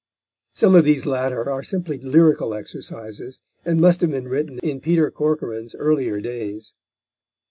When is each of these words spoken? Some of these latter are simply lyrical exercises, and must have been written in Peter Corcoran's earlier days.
Some 0.55 0.73
of 0.73 0.83
these 0.83 1.05
latter 1.05 1.47
are 1.47 1.61
simply 1.61 1.99
lyrical 1.99 2.55
exercises, 2.55 3.39
and 3.63 3.79
must 3.79 4.01
have 4.01 4.09
been 4.09 4.27
written 4.29 4.57
in 4.63 4.79
Peter 4.81 5.11
Corcoran's 5.11 5.75
earlier 5.75 6.19
days. 6.19 6.73